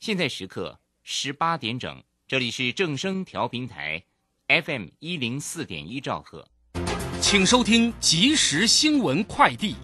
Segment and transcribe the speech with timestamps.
[0.00, 4.02] 现在时刻十八点整，这里是正声调频台
[4.48, 6.48] ，FM 一零四点一兆赫，
[7.20, 9.76] 请收听即时新闻快递。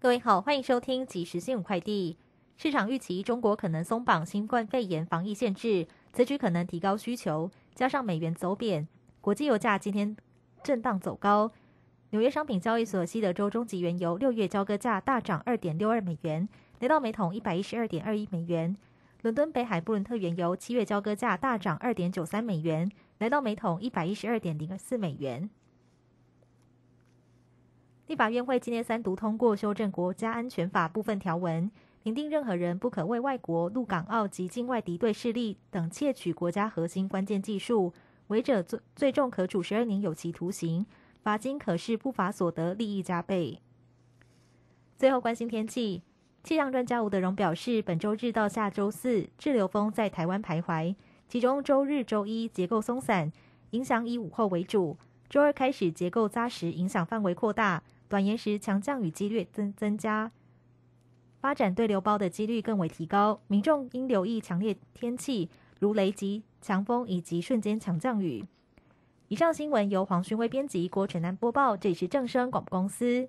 [0.00, 2.16] 各位好，欢迎收听即时新闻快递。
[2.56, 8.88] 市场预期中国可能松绑新冠肺炎防疫限制，此举可能提高需求，加上美元走贬，
[9.20, 10.16] 国际油价今天
[10.64, 11.52] 震荡走高。
[12.12, 16.48] 纽约商品交易所西德州中级原油六月交割价大涨二点六二美元，
[16.82, 18.76] 来到每桶一百一十二点二一美元。
[19.20, 25.48] 伦敦北海布伦特原油七月交割价大涨二点九三美元，来到每桶一百一十二点零四美元。
[28.08, 31.70] 立法院会今天三读通过修正国家安全法部分条文，
[32.02, 37.94] 明定任何人不可为外国陆港澳及境外敌对势力等窃取国家核心关键技术，
[38.26, 40.84] 违者最最重可处十二年有期徒刑。
[41.22, 43.60] 罚金可是不法所得利益加倍。
[44.98, 46.02] 最后关心天气，
[46.42, 50.96] 气象专家吴德荣表示，本周日到下周四，滞留风在台湾徘徊，
[51.28, 53.32] 其中周日、周一结构松散，
[53.70, 54.96] 影响以午后为主；
[55.28, 60.32] 周二开始结构扎实，影响范围扩大，短延时强降雨几率增增加，
[61.40, 68.44] 发展对流包的几率更为提高，民众应留意强烈天气，如雷击、强风以及瞬间强降雨。
[69.28, 71.76] 以上新闻由黄勋威编辑，郭晨南播报。
[71.76, 73.28] 这里是正声广播公司。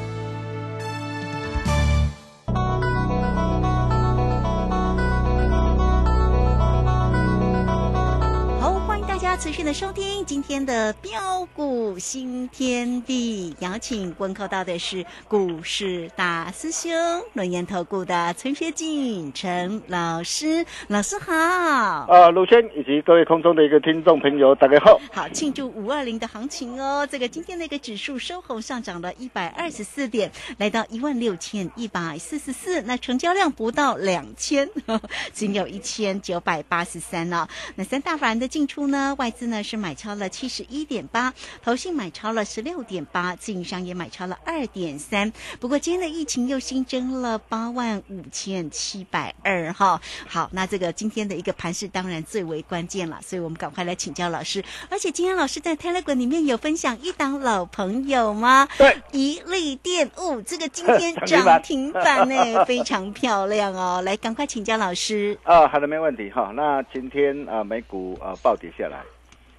[9.51, 16.89] 持续的收听今天的标股新天地，邀请问候到的是股市大师兄
[17.33, 21.33] 轮研投顾的陈学进陈老师，老师好。
[21.35, 24.97] 啊，陆轩以及各位空中的一个听众朋友，大家好。
[25.11, 27.05] 好，庆祝五二零的行情哦。
[27.05, 34.69] 这个今天的一个指数收红上涨了一百二十四点，来到一万六千一百四十四，那成交量不到两千，
[35.33, 37.45] 仅有一千九百八十三呢。
[37.75, 39.13] 那三大法人的进出呢？
[39.19, 45.31] 外资呢是买超了七十一点八，投信买超了十六点八，自营商也买超了二点三。
[45.59, 50.01] 不过今天的疫情又新增了八万五千七百二哈。
[50.27, 54.63] 好，那这个今天的一个盘势当然最为关键了，所以我们赶快来请教老师。
[54.89, 58.67] 而且今天老师在 Telegram 里面有分享一档老朋友吗？
[58.77, 64.01] 对，一利电物这个今天 涨停板呢， 非常漂亮哦。
[64.03, 65.37] 来，赶快请教老师。
[65.43, 66.51] 啊，好的，没问题哈。
[66.55, 69.01] 那今天啊，美股啊暴跌下来。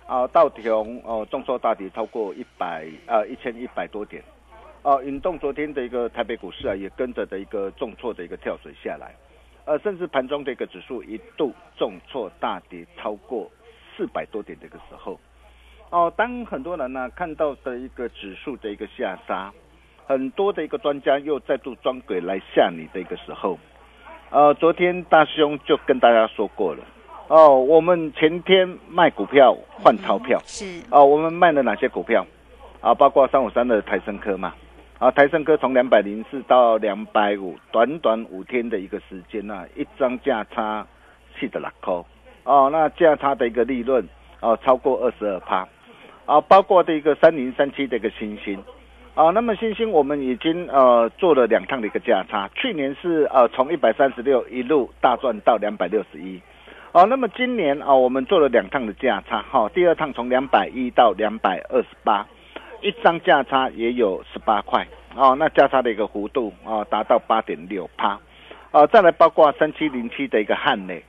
[0.07, 4.23] 啊，道琼哦，重挫大跌超过一百啊一千一百多点，
[4.83, 9.15] 哦，引动昨天的一个台北股市啊，也跟着的一个重挫的一个跳水下来，
[9.65, 13.51] 呃，甚至盘中的一个指数一度重挫大跌超过
[13.97, 15.19] 四百多点的一个时候，
[15.91, 19.53] 哦，当很多人呢看到的一个指数的一个下杀，
[20.05, 23.59] 很多的一个专家又再度装鬼来吓你的一个时候，
[24.31, 26.85] 呃，昨天大兄就跟大家说过了。
[27.29, 30.39] 哦，我们前天卖股票换钞票。
[30.45, 30.65] 是。
[30.91, 32.27] 哦，我们卖了哪些股票？
[32.81, 32.93] 啊？
[32.95, 34.53] 包括三五三的台升科嘛，
[34.99, 40.87] 啊，台升科从两百零四到两百五，短短五天的一个时间啊，一张价差
[41.39, 42.05] 七十六扣
[42.45, 44.07] 哦，那价差的一个利润
[44.41, 45.67] 哦超过二十二趴。
[46.27, 48.63] 啊，包括的一个三零三七的一个星星。
[49.15, 56.41] 啊，那么星星我们已经呃做了两趟的一个价差，去年是呃从一百三十六一路大赚到两百六十一。
[56.93, 62.27] 哦，那么今年啊，我们做了两趟的价差，哈，第二趟从两百一到两百二十八，
[62.83, 64.87] 一张价差也有十八块
[65.17, 68.21] 哦，那价差的一个幅度啊达到八点六趴，
[68.73, 71.03] 啊，再来包括三七零七的一个汉磊，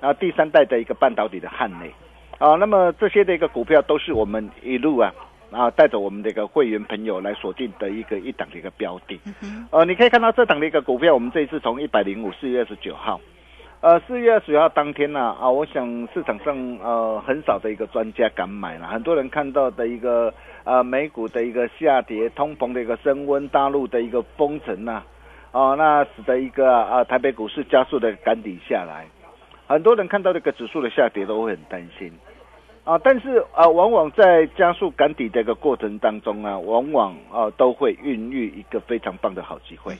[0.00, 1.90] 啊，第三代的一个半导体的汉磊，
[2.36, 5.10] 啊，那么这些的一个股票都是我们一路啊
[5.50, 9.18] 啊带着我们的一个会员朋友来锁定的一个一档的一个标的，
[9.70, 13.18] 呃，你可以看到这档的一个股票，我们这一次从一百零五四月二十九号。
[13.82, 20.30] 呃，四月二十号当天呢，啊，我想市场上呃很少的一个专家敢买了，很多人看到的一个
[20.64, 25.02] 呃美股的一个下跌，通膨的一个升温，大陆的一个封城呐，
[25.52, 29.06] 哦，那使得一个啊台北股市加速的赶底下来，
[29.66, 32.12] 很多人看到这个指数的下跌都会很担心，
[32.84, 39.94] 啊，但是啊，往往在加速赶底的一个过程当中啊，往往啊都会孕育一个非常棒的好机会。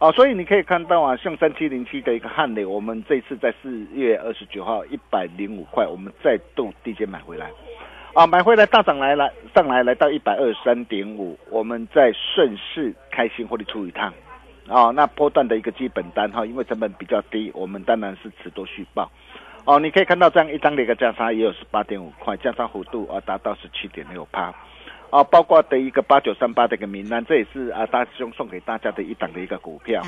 [0.00, 7.50] 啊，所以你可以看到啊，像三七零七的一个汉雷，我们这次在四月二十九号一百零五块，我们再度低阶买回来，
[8.14, 14.10] 啊，买回来大涨来来上来来到一百二十三点五，我们再顺势开心获利出一趟，
[14.68, 19.10] 啊，那波段的一个基本单哈，因为成本比较低，我们当然是持多续报，
[19.66, 24.50] 哦，你可以看到这样一张的一个价差也有十八点五块，价差幅度啊达到十七点六八。
[25.10, 30.00] 啊，包括的一个八九三八的一个名单，这也是啊大师兄送给大家的一档的一个股票。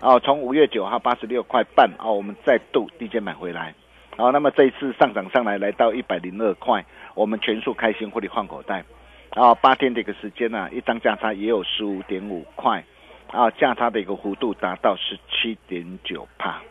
[0.00, 3.74] 啊，从五月九号八十六块半啊，我们再度低阶买回来。
[4.16, 6.82] 啊，那么这一次上涨上来来到一百零二块，
[7.14, 8.82] 我们全数开心获利换口袋。
[9.30, 12.82] 啊，八天的一个时间呢，一张价差也有十五点五块。
[13.30, 16.62] 啊，价差的一个幅度达到十七点九帕。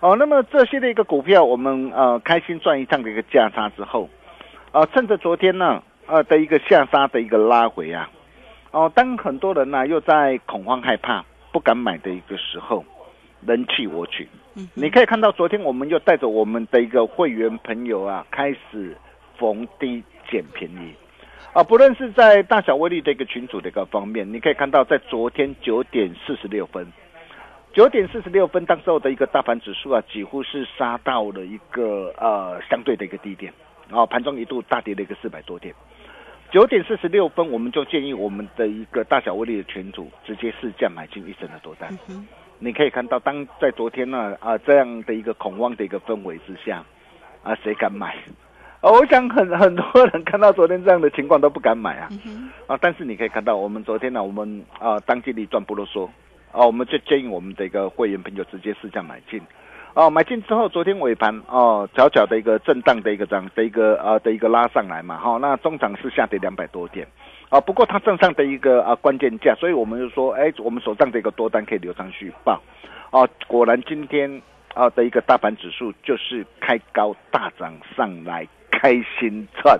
[0.00, 4.10] 哦，那么这些的一个股票，我们呃开心赚一趟的一个价差之后，
[4.72, 5.82] 啊，趁着昨天呢。
[6.06, 8.10] 呃的一个下杀的一个拉回啊，
[8.70, 12.84] 哦，当很多人呢又在恐慌害怕不敢买的一个时候，
[13.46, 14.28] 人气我取。
[14.74, 18.96] 你可以看到昨天我们又带着我们的一个会员朋友啊，开始
[19.36, 20.94] 逢低捡便宜
[21.52, 26.86] 啊，不论是在大小威力的一个群组的一个方面，你可以看到在昨天九点四十六分，
[27.72, 33.52] 九点四十六分当时候的一个大盘指数啊，几乎是杀到了一个呃相对的一个低点。
[33.90, 35.74] 啊，盘中一度大跌了一个四百多点，
[36.50, 41.96] 九点四十六分，我们就建议我们的一个大小威力的群主直接试价买进一整的多单。
[42.58, 46.82] 你可以看到，当在昨天呢啊这样的一个恐慌的一个氛围之下，
[47.42, 48.16] 啊谁敢买？
[48.80, 52.08] 啊，我想很很多人看到昨天这样的情况都不敢买啊。
[52.66, 56.06] 啊，但是你可以看到，我们昨天呢，我们啊当机立断不啰嗦，
[56.52, 59.40] 啊，我们就建议我们的一个会员朋友直接试价买进。
[59.94, 67.06] 哦，买进之后，昨天尾盘哦，小小的一个震荡的一个涨的一个呃的一个拉上来嘛，哈，那中场是下跌两百多点，
[67.48, 72.60] 啊，不过它正上的一个啊关键价，所以我们就说，哎，我们手上的一个多单可以留上去报，
[73.12, 74.42] 哦，果然今天
[74.74, 79.78] 啊的一个大盘指数就是开高大涨上来，开心赚，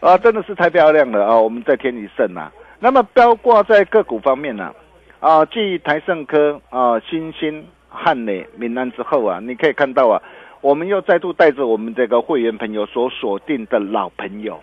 [0.00, 2.50] 啊，真的是太漂亮了啊，我们再添一胜呐。
[2.80, 4.74] 那么标挂在个股方面呢，
[5.20, 7.64] 啊，继台盛科啊，新兴。
[7.94, 10.20] 汉磊、闽南之后啊，你可以看到啊，
[10.60, 14.60] 我们又再度带着我们这个会员朋友所锁定的老朋友，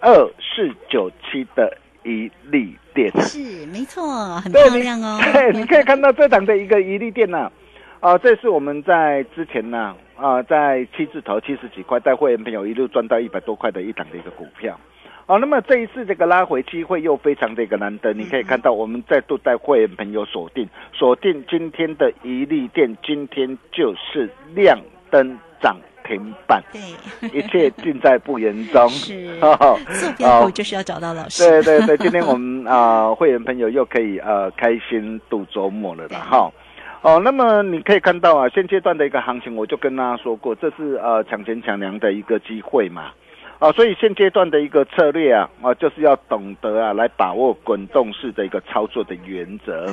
[0.00, 5.18] 二四九七的一利店是没错，很漂亮哦。
[5.32, 7.50] 对，你可以看到这档的一个一利店呢，
[8.00, 14.78] 啊，这是我们在之前呢啊，在七字头七十几块带会员朋友一路赚到一百多块的一档的一个股票。
[15.26, 24.78] 好，那么这一次这个拉回机会又非常的一个难得，你可以看到我们再度带会员朋友锁定锁定今天的一利店，今天就是亮
[25.10, 28.86] 灯涨停板，对，一切尽在不言中。
[28.92, 31.62] 是，做标股就是要找到老师。
[31.62, 36.52] 对对对，今天 我们啊会员朋友又可以呃开心度周末了的哈。
[37.00, 43.10] 哦，那么你可以看到啊，现阶段的一个行情，我就跟大家说过，这是呃抢钱抢粮的一个机会嘛。
[43.60, 49.86] 啊，所以现阶段的一个策略啊，啊，就是要懂得啊，来把握滚动式的一个操作的原则，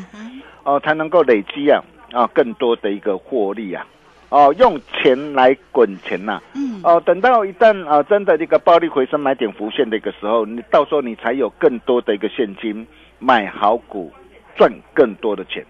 [0.64, 3.86] 哦，才能够累积啊，啊，更多的一个获利啊，
[4.30, 12.86] 哦，用钱来滚钱呐，嗯，哦，等到一旦啊，真的这个暴力回升买点浮现的一个时候，你到时候你才有更多的一个现金
[13.20, 14.12] 买好股，
[14.58, 15.64] 赚更多的钱，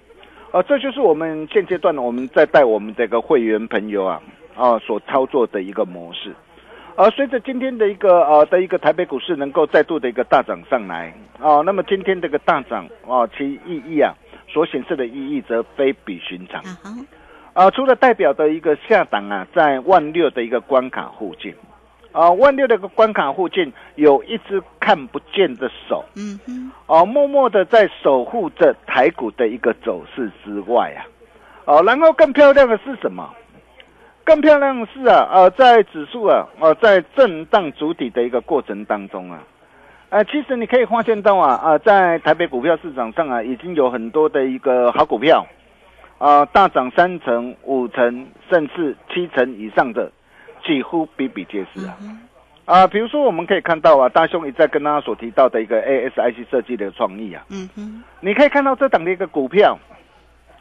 [0.52, 4.22] 啊，这就是我们现阶段，我们在带我们这个会员朋友啊，
[4.56, 6.34] 啊，所操作的一个模式。
[6.96, 14.14] 而随着今天的一个呃的一个台北股市能够再度的一个大涨上来啊，那么今天这个大涨啊，其意义啊，
[14.48, 16.62] 所显示的意义则非比寻常。
[17.54, 21.54] 啊，除了代表的一个下档啊，在万六的一个关卡附近，
[22.12, 31.04] 啊，万六的一个关卡附近有一只看不见的手，嗯哼，哦，默默的在守护着台股的一个走势之外啊，
[31.66, 33.30] 哦，然后更漂亮的是什么？
[34.24, 39.44] 更漂亮的是啊，呃，在指数啊，呃，在震荡主体的一个过程当中啊，
[40.10, 45.46] 呃，其实你可以发现到啊，啊，在台北股票市场上啊，已经有很多的一个好股票，
[46.18, 50.12] 啊，大涨三成、五成，甚至七成以上的，
[50.66, 51.98] 几乎比比皆是啊。
[52.66, 59.78] 啊，比如说我们可以看到啊，大兄一再跟大家所提到的一个 ASIC 设计的创意啊，嗯哼，你可以看到这档的一个股票，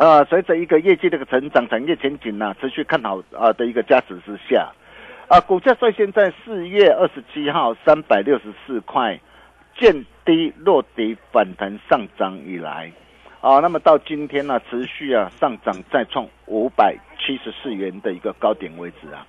[0.00, 4.73] 呃，随着一个业绩的一个成长、产业前景呢、持续看好啊的一个加持之下，
[5.28, 9.21] 啊，股价率先在四月二十七号三百六十四块
[9.78, 12.90] 见低落底反弹上涨以来，
[13.42, 19.26] 啊，那么到今天呢、持续啊上涨再创五百七十四元的一个高点位置啊，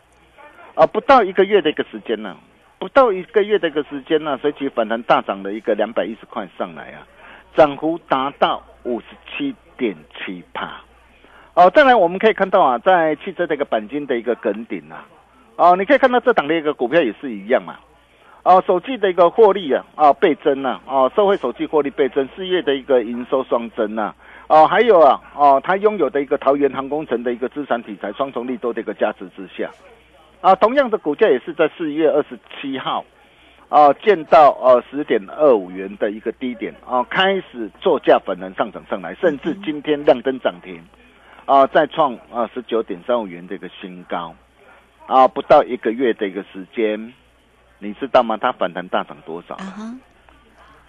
[0.76, 2.38] 啊，不到一个月的一个时间呢、
[2.80, 7.06] 不到一个月的一个时间呢、随即反弹大涨了一个两百一十块上来啊，
[7.58, 10.82] 涨幅达到五十七点七帕。
[11.56, 15.04] 哦，再来我们可以看到啊，在汽车的一个钣金的一个梗顶啊，
[15.56, 17.76] 哦，你可以看到这档的一个股票也是一样嘛。
[18.44, 24.14] 哦，手机的一个获利啊，啊倍增呐、哦，社会手机获利倍增，四月的一个营收双增呐、
[24.48, 29.70] 哦，还有啊，哦，它拥有的一个桃园航空城的一个资产题材双重利多的一个加持之下，
[30.42, 33.04] 啊，同样的股价也是在四月二十七号，
[33.72, 40.84] 啊，见到呃十点二五元的一个低点啊，开始作价反弹上涨上来，甚至今天亮灯涨停，
[41.46, 44.36] 啊，再创啊十九点三五元的一个新高，
[45.08, 47.14] 啊，不到一个月的一个时间，
[47.80, 48.36] 你知道吗？
[48.36, 49.58] 它反弹大涨多少？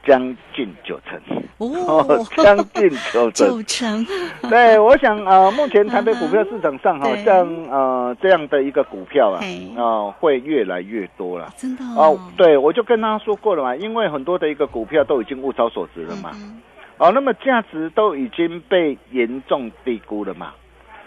[0.05, 1.21] 将近九成，
[1.59, 3.63] 哦， 将近九成九。
[3.63, 4.07] 成，
[4.51, 11.53] 对，我想呃，目前台北股票市场上好像呃这样的一个股票啊嘿，啊、会越来越多了。
[11.57, 16.61] 真的哦，对，我就跟他说过了嘛，因为很多的一个股票都已经物超所值了嘛，嗯。
[16.99, 20.53] 哦，那么价值都已经被严重低估了嘛，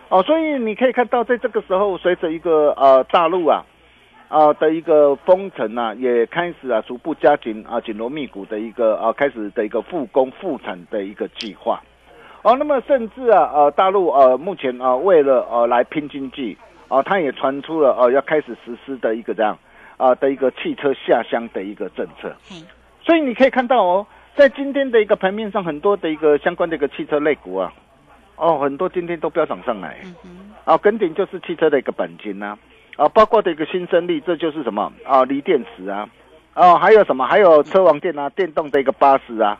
[0.09, 3.63] 哦，所以你可以看到，在这个时候，随着一个呃大陆啊
[4.35, 11.81] 啊、的一个封城啊，也开始啊逐步加紧啊紧锣密鼓的一个啊开始的一个复工复产的一个计划，
[12.41, 16.57] 哦，那么甚至啊呃大陆呃目前啊、为了呃来拼经济
[16.89, 19.57] 啊，它也传出了呃要开始实施的一个这样
[19.95, 22.35] 啊、的一个汽车下乡的一个政策。
[22.49, 22.57] 嘿，
[23.05, 27.71] 所以你可以看到哦，在今天的一个盘面上，很多的一个相关的一个汽车类股啊，
[28.35, 30.01] 哦，很多今天都飙涨上来。
[30.65, 32.59] 啊，跟顶就是汽车的一个本金呐、啊，
[33.13, 36.07] 包括的一个新生力，这就是什么啊，锂电池啊，
[36.53, 37.25] 哦，还有什么？
[37.25, 39.59] 还有车王电啊，电动的一个巴士啊，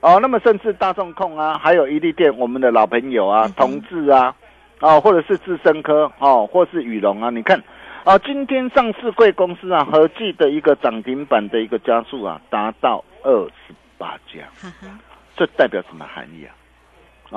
[0.00, 4.34] 哦，那么甚至大众控啊，还有一利电，我们的老朋友啊，同志啊，
[4.80, 7.62] 哦，或者是智深科哦，或是宇龙啊，你看。
[8.04, 14.48] 啊，今天上市贵公司啊，合计的一个涨停板的一个加速啊，达到二十八家。
[15.36, 16.54] 这代表什么含义啊？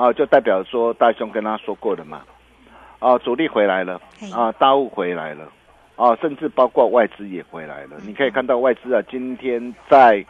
[0.02, 2.22] 啊，就代表说大兄跟他说过的嘛，
[3.02, 4.00] 啊，主力回来了，
[4.32, 5.48] 啊，大户回来了，
[5.96, 7.96] 啊，甚至包括外资也回来了。
[8.06, 10.24] 你可以看到外资啊，今天在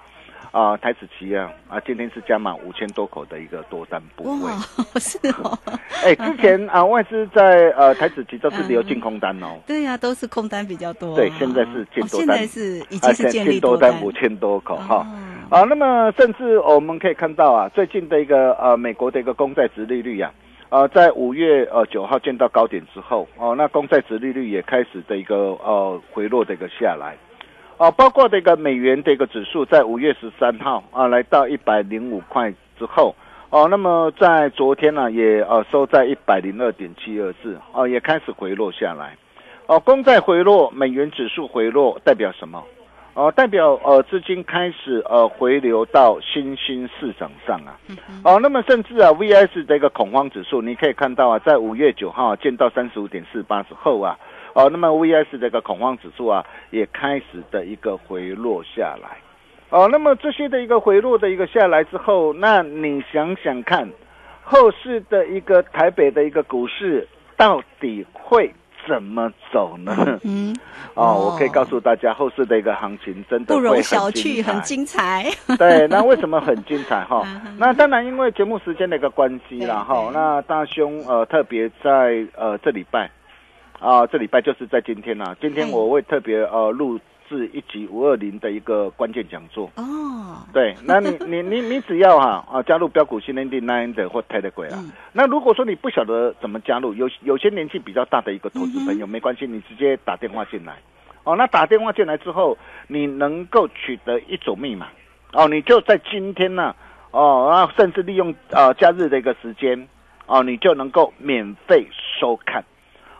[0.52, 4.50] 啊台子期啊啊，今天是加满五千多口的一个多单部位。，
[4.98, 5.58] 是哦，
[6.02, 9.58] 哎，之前啊外资在呃台子期都是留净空单哦。
[9.66, 15.06] 对呀，都是空单比较多啊，对，现在是建哦多单，现在是已啊经是建立多单五千多口哈。
[15.50, 20.32] 哦啊，那么甚至我们可以看到啊，最近的一个呃美国的一个公债值利率啊，
[20.72, 27.14] 呃，在五月呃九号见到高点之后，哦、那公债值利率也开始的一个呃回落的一个下来，
[27.76, 33.14] 哦、包括这个美元的一个指数在五月十三号啊来到一百零五块之后，
[33.50, 39.14] 哦，那么在昨天呢、也呃收在一百零二点七二四，哦，也开始回落下来，
[39.66, 42.64] 哦，公债回落，美元指数回落，代表什么？
[43.14, 47.78] 哦，代表呃资金开始呃回流到新兴市场上啊，
[48.24, 54.18] 哦，那么甚至啊 VS 的一个恐慌指数，你可以看到啊，在五月九号见到三十五点四八之后啊，
[54.54, 59.18] 哦，那么 VS 的一个恐慌指数啊，也开始的一个回落下来，
[59.68, 63.86] 哦，那么这些的一个回落的一个下来之后，那你想想看，
[64.42, 68.50] 后市的一个台北的一个股市到底会
[68.88, 70.18] 怎么走呢？
[70.24, 70.54] 嗯，
[70.94, 75.24] 哦，我可以告诉大家，后市的一个行情真的不容小觑，很精彩。
[75.58, 77.22] 对，那为什么很精彩哈？
[77.58, 80.10] 那当然因为节目时间的一个关系啦哈。
[80.12, 83.10] 那大兄呃特别在呃这礼拜
[83.78, 87.00] 啊、这礼拜就是在今天啊、今天我会特别呃录
[87.36, 89.70] 制一集五二零的一个关键讲座。
[89.76, 94.92] 哦，对， 那你你你你只要哈啊加入标股新天地 Nine 的或 Telegram 啊，嗯。
[95.12, 100.74] 那如果说你不晓得怎么加入，有有些年纪比较大的一个投资朋嗯友，没关系，你直接打电话进来。
[101.24, 102.56] 哦，那打电话进来之后，
[102.88, 104.88] 你能够取得一组密码，
[105.32, 106.74] 哦，你就在今天呢、
[107.12, 109.88] 哦，然后甚至利用呃假日的一个时间，
[110.26, 111.86] 哦，你就能够免费
[112.18, 112.64] 收看，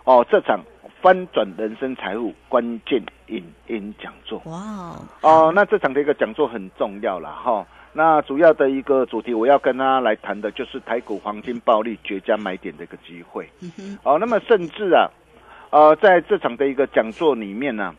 [0.05, 0.61] 哦这场
[1.03, 4.41] 翻转人生财务关键影音讲座。
[4.47, 7.67] 哇哦，哦，那这场的一个讲座很重要了哈。
[7.93, 13.47] 那主要的一个主题，我要跟大家来谈的就是台股黄金暴利绝佳买点的一个机会。
[13.61, 15.11] 嗯哼，哦，那么甚至啊，
[15.71, 17.93] 呃，在这场的一个讲座里面呢，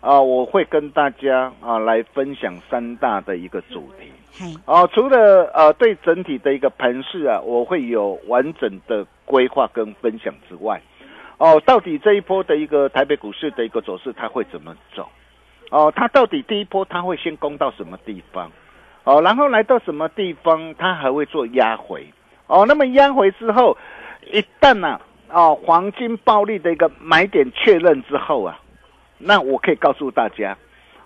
[0.00, 4.10] 啊、我会跟大家啊、来分享三大的一个主题。
[4.38, 10.80] 嘿，哦，除了呃对整体的一个盘势啊，我会有完整的规划跟分享之外，
[11.38, 15.08] 哦，到底这一波的一个台北股市的一个走势，它会怎么走？
[15.70, 18.50] 哦，它到底第一波它会先攻到什么地方？
[19.04, 22.06] 哦，然后来到什么地方，它还会做压回？
[22.46, 23.76] 哦，那么压回之后，
[24.32, 28.58] 一旦呢、哦，黄金暴利的一个买点确认之后啊，
[29.18, 30.56] 那我可以告诉大家，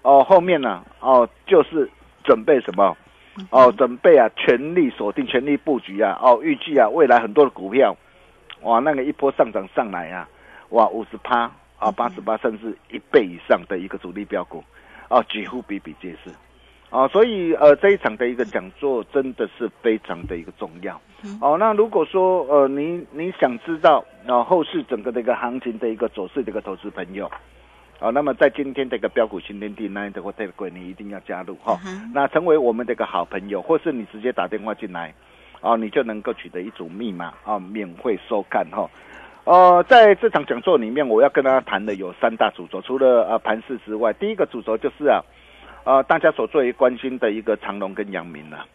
[0.03, 1.91] 哦，后面呢、哦，就是
[2.23, 2.97] 准备什么？
[3.51, 6.19] 哦，准备啊，全力锁定、全力布局啊！
[6.21, 7.97] 哦，预计啊，未来很多的股票，
[8.63, 10.29] 哇，那个一波上涨上来啊，
[10.71, 14.63] 哇，五十趴啊，八十八，甚至一倍以上的一个主力标股，
[15.09, 16.31] 哦，几乎比比皆是。
[16.91, 21.01] 哦，所以呃，这一场的一个讲座真的是非常的一个重要。
[21.41, 27.31] 哦，那如果说呃，你你想知道呃后市整个的一个行情的一个走势的一个投资朋友，
[28.01, 35.15] 哦，那么在今天这个标股新天地那的或 Telegram 你一定要加入哈、嗯那成为我们的一个好朋友，或是你直接打电话进来，
[35.61, 38.89] 哦，你就能够取得一组密码啊、免费收看哈。
[39.45, 45.21] 呃，在这场讲座里面，我要跟大家谈的有三大主轴，除了呃盘势之外，第一个主轴就是啊，
[45.85, 48.67] 呃，大家所最关心的一个长隆跟阳明啊。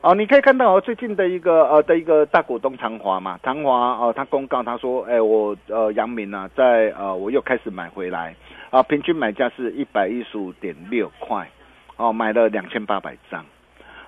[0.00, 8.34] 哦，你可以看到哦，最近的一个呃的一个大股东长华嘛，长华哦，他公告他说，哎，我呃阳明啊，在呃我又开始买回来
[8.70, 11.48] 啊，平均买价是一百一十五点六块，
[11.96, 13.44] 哦，买了两千八百张。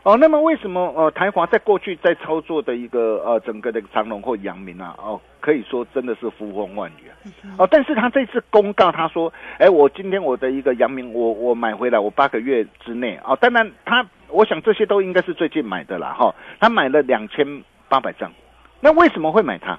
[0.02, 7.12] 哦，那么为什么呃台华在过去在操作的一个呃整个的长隆或阳明啊，哦，可以说真的是呼风唤雨啊。
[7.58, 18.32] 哦，但是他这次公告他说，哎，我今天我的一个阳明，我我买回来，我八个月之内哦，当然他我想这些都应该是最近买的啦哈、他买了两千八百张，
[18.80, 19.78] 那为什么会买它？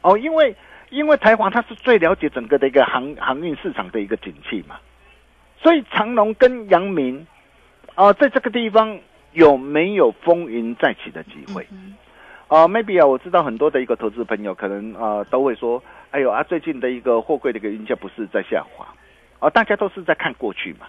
[0.00, 0.56] 哦，因为
[0.88, 4.76] 因为台华他是最了解整个的一个航航运市场的一个景气嘛，
[5.62, 7.26] 所以长隆跟阳明
[7.98, 8.96] 啊、在这个地方
[9.32, 11.66] 有没有风云再起的机会？
[12.46, 15.82] 啊、m a y b e 啊，我知道很多的一个投资朋友可能啊、都会说，
[16.12, 18.86] 哎呦啊，最近的一个货柜的一个运价不是在下滑，
[19.40, 20.86] 啊、大家都是在看过去嘛。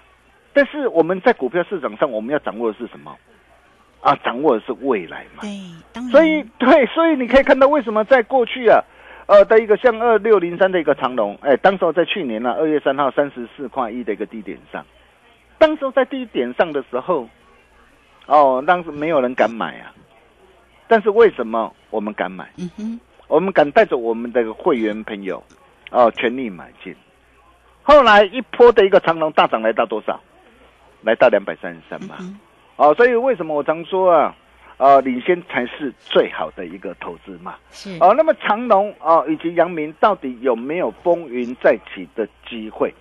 [0.54, 3.18] 但是我们在股票市场上，我们要掌握的是什么？
[4.02, 5.42] 啊，掌握的是未来嘛。
[5.42, 5.50] 对，
[5.92, 8.80] 当然，所以 对，所以你可以看到为什么在过去啊，
[9.26, 14.86] 呃的一个像二六零三的一个长龙，哎，当时候在去年呢、啊、二月三号三十四块一的一个低点上，
[15.60, 17.30] 当时候在低点上的时候，
[18.26, 19.94] 哦，当时没有人敢买啊，
[20.88, 22.50] 但是为什么我们敢买？
[22.58, 25.44] 嗯哼，我们敢带着我们的会员朋友，
[25.92, 26.96] 哦，全力买进。
[27.84, 30.20] 后来一波的一个长龙大涨来到多少？
[31.02, 32.16] 来到两百三十三嘛。
[32.20, 32.40] 嗯
[32.78, 34.36] 哦，所以为什么我常说啊，
[34.78, 37.56] 呃，领先才是最好的一个投资嘛。
[37.72, 42.94] 是，哦，那么长隆哦以及阳明到底有没有风云再起的机会？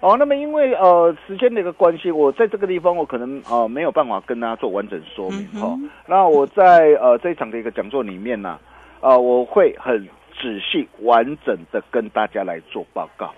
[0.00, 5.78] 哦，那么因为呃时间的一个关系，我在这个地方我可能呃没有办法跟大家做完整说明嗯哦。
[6.06, 8.58] 那我在呃这一场的一个讲座里面呢，
[9.00, 10.06] 呃我会很
[10.38, 13.32] 仔细完整的跟大家来做报告。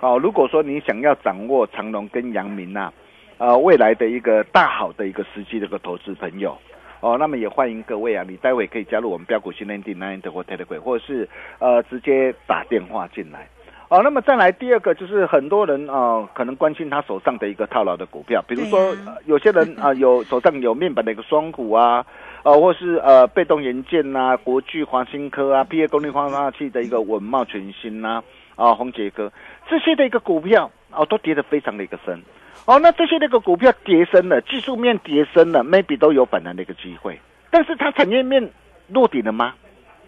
[0.00, 2.92] 哦，如果说你想要掌握长隆跟阳明啊，
[3.38, 6.56] 呃未来的一个大好的一个时机的一个投资朋友。
[7.00, 13.48] 哦，那么也欢迎各位啊，你待会可以加入我们标股训练地 Nine 的或 Telegram，或者是呃直接打电话进来。
[13.92, 22.02] 哦，那么再来第二个就是很多人啊、呃可能关心他手上的一个套牢的股票，比如说、啊呃有些人啊、有手上有面板的一个双股啊，
[22.42, 28.22] 啊或是呃被动元件呐、国巨、华新科啊、PA 功率放大器的一个稳茂全新呐、
[28.56, 29.30] 啊、宏杰科
[29.68, 32.18] 这些的一个股票哦都跌得非常的一个深。
[32.64, 38.48] 哦，那这些那个股票跌深了，技术面跌深了，maybe 都有反弹的一个机会，但是它产业面
[38.88, 39.52] 落底了吗？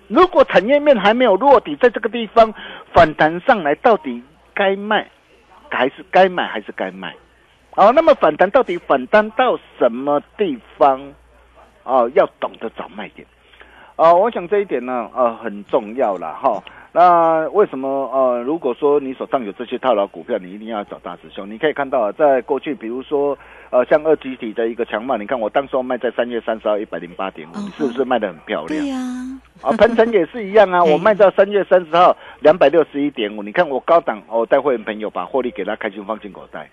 [0.08, 2.52] 如果产业面还没有落地，在这个地方
[2.92, 4.22] 反弹上来，到底
[4.54, 5.08] 该卖
[5.70, 7.14] 还是该买还是该卖？
[7.76, 11.12] 哦，那么反弹到底反弹到什么地方？
[11.82, 13.26] 哦，要懂得找卖点。
[13.96, 16.62] 哦，我想这一点呢，呃，很重要了哈。
[16.96, 21.50] 那为什么呃，如果说你手上有这些套牢股票，你一定要找大师兄。
[21.50, 23.36] 你可以看到啊，在过去，比如说
[23.70, 28.88] 呃，像二级体的一个强卖，你看我当时候卖在三月三十号一百零八点五，你是不是卖的很漂亮对？
[28.88, 28.96] 呀，
[29.60, 36.70] 啊，鹏程也是一样啊， 我卖到三月三十号两百六十一点五，你看我高档哦，带会员朋友把获利给他开心放进口袋。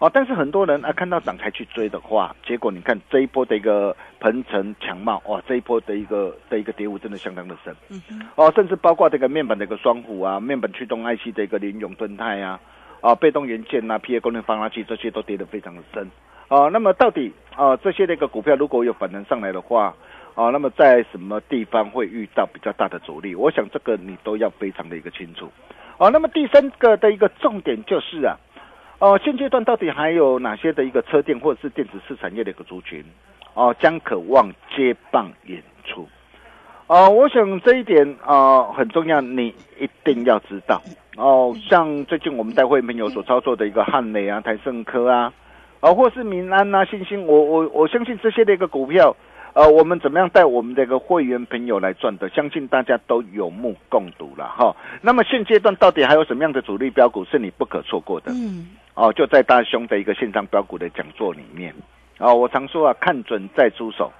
[0.00, 7.74] 哦，但是很多人啊看到涨才去追的话，结果你看这一波的一个鹏程强茂，哇，这一波的一个的一个跌幅真的相当的深。
[7.90, 12.60] 嗯哼，哦，甚至包括这个面板的一个双虎啊，面板驱动 IC 的一个联咏敦泰啊，
[13.00, 16.10] 啊，被动元件呐、PA 功能放大器这些都跌得非常的深。
[16.48, 19.94] 哦，那么到底啊这些的一个股票如果有反弹上来的话，
[20.34, 23.34] 啊，那么在什么地方会遇到比较大的阻力？
[23.34, 25.48] 我想这个你都要非常的一个清楚。
[25.96, 28.36] 啊，那么第三个的一个重点就是啊，
[28.98, 33.04] 哦，现阶段到底还有哪些的一个车电或者是电子市产业的一个族群，
[33.54, 36.08] 哦，将渴望接棒演出。
[36.86, 40.80] 哦，我想这一点啊、很重要，你一定要知道。
[41.16, 45.32] 哦，像最近我们带会朋友所操作的一个汉磊啊、台盛科啊，
[45.80, 49.16] 啊、或是民安啊、信兴，我我我相信这些的一个股票，
[49.54, 54.74] 呃，我们怎么样带我们这个会员朋友来赚的，相信大家都有目共睹了哈。
[55.00, 58.32] 那么现阶段到底还有什么样的主力标股是你不可错过的？
[58.32, 61.72] 嗯，哦，就在大兄的一个线上标股的讲座里面。
[62.18, 64.12] 哦，我常说啊，看准再出手，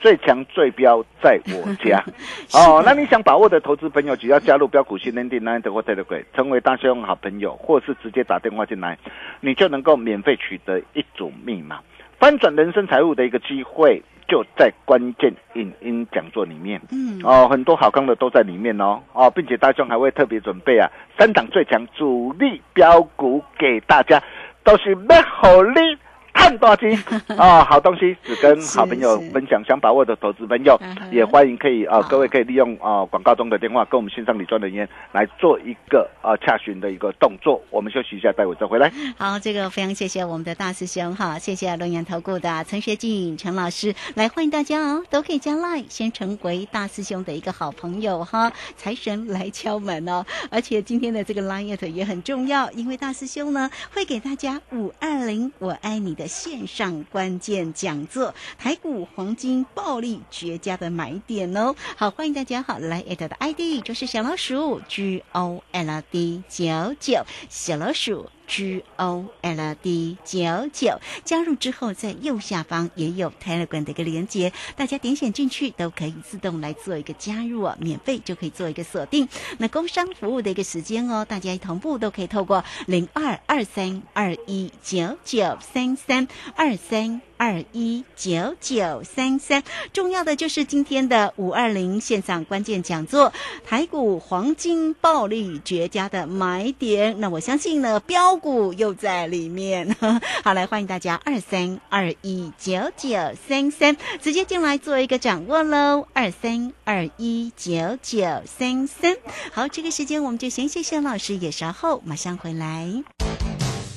[0.00, 2.04] 最强最标在我家。
[2.52, 8.98] 哦，那你想把握的投资朋友，只要加入标股训练营 Nine 或 Telegram，成为大兄好朋友，或是直接打电话进来，
[9.40, 11.80] 你就能够免费取得一组密码，
[12.22, 14.00] 翻转人生财务的一个机会。
[14.28, 24.22] 就在关键影音讲座里面，嗯，哦，很多好康的都在里面哦，哦，并且大兄还会特别准备啊三档最强主力标股给大家，
[24.64, 25.98] 都是要好你
[26.32, 26.96] 看多金。
[27.36, 30.78] 哦， 好东西只跟好朋友分享，想把握的投资朋友
[31.10, 32.08] 也欢迎可以啊、好。
[32.08, 38.92] 各位可以利用啊、广告中的电话跟我们线上理专人员来做一个啊洽询的一个动作，我们休息一下，待会再回来。
[39.16, 68.28] 好，这个非常谢谢我们的大师兄哈，谢谢龙岩投顾的陈学进陈老师，来欢迎大家哦，都可以加 line 先成为大师兄的一个好朋友哈，财神来敲门哦，而且今天的这个 line 也很重要，因为大师兄呢会给大家五二零我爱你的线上关键讲座，台股黄金暴利绝佳的买点哦，好，欢迎大家好来艾特的 ID 就是小老鼠 G O L D 九九小老鼠。
[68.52, 79.26] G O L D 九九加入之后，在右下方也有 Telegram 的一个连接，大家点选进去都可以自动来做一个加入哦，免费就可以做一个锁定。
[79.56, 87.22] 那工商服务的一个时间哦，大家同步都可以透过零二二三二一九九三三二三。
[87.42, 93.32] 二一九九三三，重要的就是今天的五二零线上关键讲座，
[93.66, 97.18] 台股黄金暴利绝佳的买点。
[97.18, 99.92] 那我相信呢，标股又在里面。
[100.44, 106.06] 好，来欢迎大家二三二一九九三三，直接进来做一个掌握喽。
[106.12, 109.16] 二三二一九九三三。
[109.50, 113.02] 好，这个时间我们就先谢谢老师，也稍后马上回来。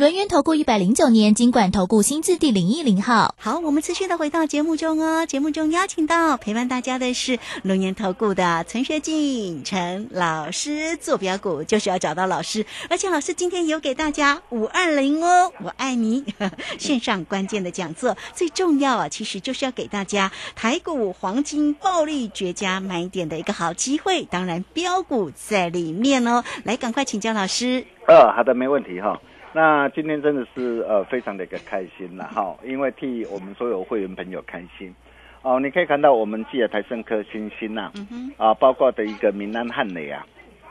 [0.00, 3.34] 轮源投顾一百零九年金管投顾新字第零一零号。
[3.36, 5.26] 好，我们持续的回到节目中哦。
[5.26, 16.24] 节目中邀请到陪伴大家的是龙岩投顾的陈学进陈老师，做标股就是要找到老师，而且老师今天有给大家五二零哦，我爱你
[16.80, 26.42] 线上关键的讲座，最重要啊，其实就是要给大家台股黄金暴利绝佳买点的一个好机会，当然标股在里面哦。
[26.64, 27.84] 来，赶快请教老师。
[28.08, 29.20] 呃，好的，没问题哈。
[29.52, 34.94] 那今天真的是呃非常的一个开心了哈，因为替我们所有会员朋友开心
[35.42, 35.58] 哦。
[35.58, 40.24] 你可以看到我们记得台盛科、星星呐、嗯，啊，包括的一个民安汉磊啊，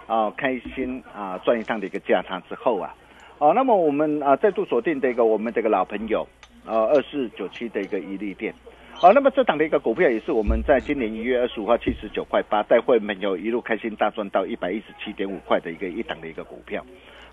[0.08, 2.96] 啊开心啊赚一趟的一个价差之后啊，
[3.40, 6.26] 哦、那么我们啊再度锁定的一个我们这个老朋友，
[6.66, 8.54] 呃二四九七的一个一利店。
[8.94, 16.82] 好，那么这档的一个股票也是我们在今年一月二十五号七十九块八，带会朋友一路开心大赚到一百一十七点五块的一个一档的一个股票。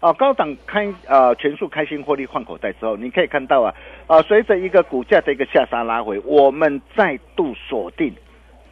[0.01, 3.75] 啊，高档开呃全数开心获利换口袋之后，你可以看到啊，
[4.07, 8.15] 啊随着一个股价的一个下杀拉回，我们再度锁定，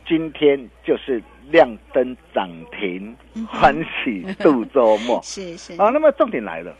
[0.07, 3.17] 今天就是亮灯涨停，
[3.49, 5.19] 欢喜度周末。
[5.25, 6.77] 是是啊，那么重点来了，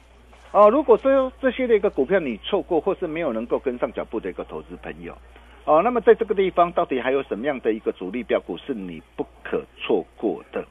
[0.52, 5.16] 哦、如果说这些的一个股票你错过，或是没有能够跟上脚步的一个投资朋友，
[5.64, 10.62] 哦、那么在这个地方到底还有什么样的一个主力标股是你不可错过的？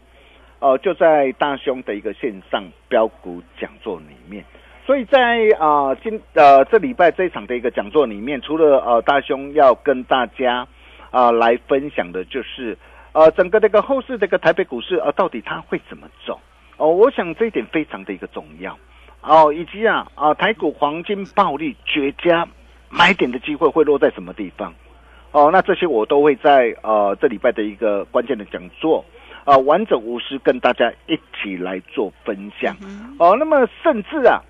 [0.63, 4.45] 呃、就在大兄的一个线上标股讲座里面。
[4.85, 10.65] 所以在啊、今呃这礼拜这一场的一个讲座里面，除了呃大兄要跟大家
[11.11, 12.77] 啊、来分享的，就是
[13.11, 16.39] 呃整个这个后市这个台北股市呃到底它会怎么走？
[16.77, 18.77] 哦，我想这一点非常的一个重要
[19.21, 22.47] 哦，以及啊啊台股黄金暴利绝佳
[22.89, 24.73] 买点的机会会落在什么地方？
[25.31, 29.03] 哦，那这些我都会在呃这礼拜的一个关键的讲座
[29.45, 32.75] 啊、完整无私跟大家一起来做分享。
[33.19, 34.41] 哦，那么甚至啊。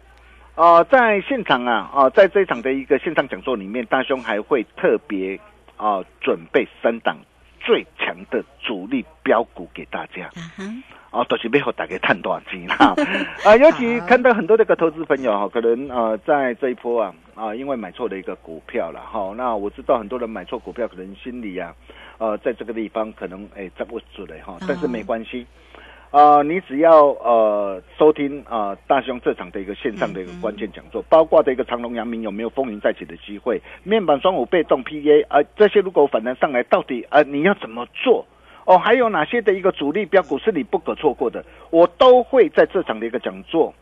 [0.56, 5.40] 啊、在现场啊，啊、在这一场的一个线上讲座里面，大兄还会特别
[5.78, 7.18] 啊、准备三档
[7.60, 10.30] 最强的主力标股给大家。
[11.14, 12.96] 哦，都是背后打给探多少钱啦？
[13.46, 19.34] 啊，尤其看到很多这个投资朋友哈，可能呃在这一波啊啊，因为买错了一个股票了哈。
[19.38, 21.74] 那我知道很多人买错股票，可能心里啊
[22.18, 25.46] 呃在这个地方可能哎站不住了哈，但是没关系。
[26.10, 38.28] 啊、你只要呃收听啊、大兄这场的一个线上的一个关键讲座，包括的一个长隆、阳明有没有风云再起的机会，面板双五被动 PA 啊、这些如果反弹上来，到底啊、你要怎么做？
[38.66, 41.44] 哦，还有哪些的一个主力标股是你不可错过的？
[41.70, 43.74] 我都会在这场的一个讲座。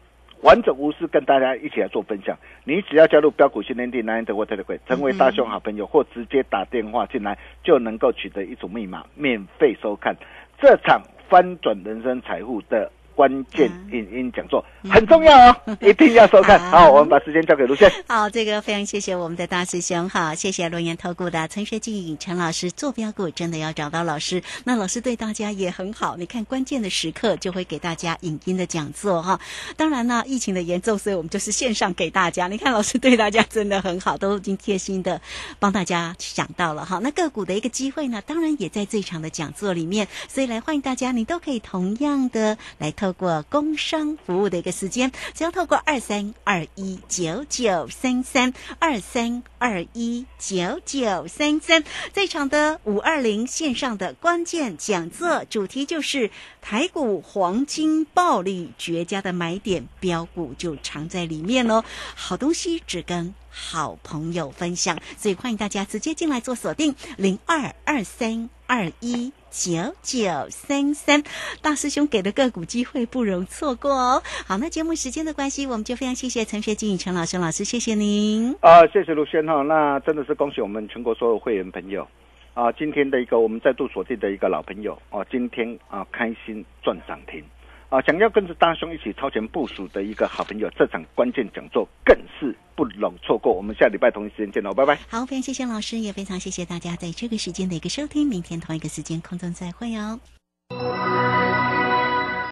[0.41, 10.15] 完整无私跟大家一起来做分享，你只要加入标股训练地 Nine 的 Water 会，成为大雄好朋友，或直接打电话进来，就能够取得一组密码，免费收看
[10.59, 12.91] 这场翻转人生财富的
[13.21, 16.59] 关键影音讲座，很重要哦，一定要收看。
[16.71, 17.87] 好好，我们把时间交给卢轩。
[18.07, 29.39] 好，这个非常谢谢我们的大师兄哈，谢谢龙岩投顾的陈学进陈老师坐标股真的要找到老师，那老师对大家也很好，你看关键的时刻就会给大家影音的讲座哈。
[29.77, 32.47] 当然呢，疫情的严重，所以我们就是线上给大家。
[32.47, 35.21] 你看老师对大家真的很好，都已经贴心的
[35.59, 36.97] 帮大家想到了哈。
[37.03, 61.83] 那个股的一个机会呢，当然也在这场的讲座里面，所以来欢迎大家，你都可以同样的来过工商服务的一个时间，只要透过二三二一九九三三二三二一九九三三这场的五二零线上的关键讲座，主题就是台股黄金暴利绝佳的买点标股就藏在里面哦，
[62.15, 63.33] 好东西只跟。
[63.53, 71.21] 好朋友分享，所以欢迎大家直接进来做锁定零二二三二一九九三三，
[71.61, 74.23] 大师兄给的个股机会不容错过哦。
[74.47, 78.55] 好，那节目时间的关系，我们就非常谢谢陈学静陈老师老师，谢谢您。
[78.61, 82.07] 啊，谢谢卢轩哈，那真的是恭喜我们全国所有会员朋友
[82.53, 82.71] 啊！
[82.71, 87.43] 今天的一个我们再度锁定的一个老朋友哦、今天啊开心赚涨停
[87.91, 88.01] 啊！
[88.03, 93.51] 想要跟着大兄一起超前部署的一个好朋友，这场关键讲座更是不容错过。
[93.51, 94.97] 我们下礼拜同一时间见喽，拜拜。
[95.09, 100.21] 好，非常谢谢老师，也非常谢谢大家在这个时间的一个收听，明天同一个时间空中再会哦。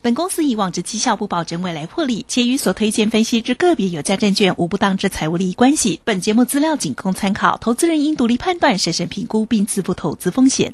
[0.02, 6.02] 本公司以往之绩效不保证未来获利，且与所推荐分析之个别有价证券无不当之财务利益关系。
[6.04, 10.74] 本节目资料仅供参考，投资人应独立判断、审慎评估并自负投资风险。